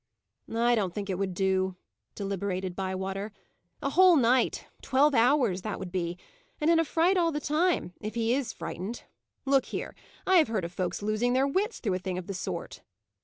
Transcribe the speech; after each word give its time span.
"I 0.51 0.73
don't 0.73 0.95
think 0.95 1.11
it 1.11 1.19
would 1.19 1.35
do," 1.35 1.75
deliberated 2.15 2.75
Bywater. 2.75 3.31
"A 3.83 3.91
whole 3.91 4.15
night 4.15 4.65
twelve 4.81 5.13
hours, 5.13 5.61
that 5.61 5.77
would 5.77 5.91
be 5.91 6.17
and 6.59 6.71
in 6.71 6.79
a 6.79 6.83
fright 6.83 7.17
all 7.17 7.31
the 7.31 7.39
time, 7.39 7.93
if 8.01 8.15
he 8.15 8.33
is 8.33 8.51
frightened. 8.51 9.03
Look 9.45 9.65
here! 9.65 9.93
I 10.25 10.37
have 10.37 10.47
heard 10.47 10.65
of 10.65 10.73
folks 10.73 11.03
losing 11.03 11.33
their 11.33 11.45
wits 11.47 11.79
through 11.79 11.93
a 11.93 11.99
thing 11.99 12.17
of 12.17 12.25
the 12.25 12.33
sort." 12.33 12.81